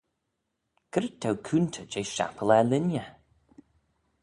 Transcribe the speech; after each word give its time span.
C'red 0.91 1.13
t'ou 1.19 1.35
coontey 1.47 1.87
jeh 1.91 2.09
shappal 2.15 2.49
er-linney? 2.57 3.07